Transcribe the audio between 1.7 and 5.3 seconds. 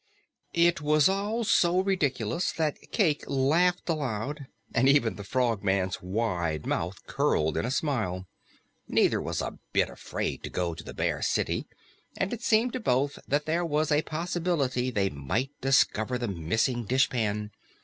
ridiculous that Cayke laughed aloud, and even the